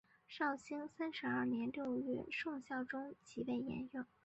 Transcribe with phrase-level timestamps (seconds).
[0.27, 4.03] 绍兴三十二年六月宋孝宗即位沿用。